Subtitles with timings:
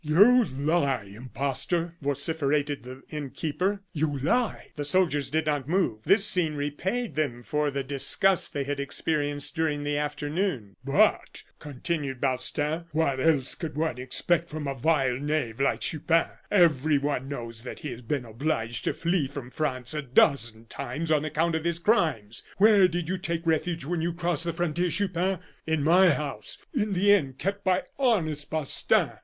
[0.03, 5.99] "You lie, impostor!" vociferated the innkeeper; "you lie!" The soldiers did not move.
[6.05, 10.75] This scene repaid them for the disgust they had experienced during the afternoon.
[10.83, 16.29] "But," continued Balstain, "what else could one expect from a vile knave like Chupin?
[16.49, 21.25] Everyone knows that he has been obliged to flee from France a dozen times on
[21.25, 22.41] account of his crimes.
[22.57, 25.41] Where did you take refuge when you crossed the frontier, Chupin?
[25.67, 29.19] In my house, in the inn kept by honest Balstain.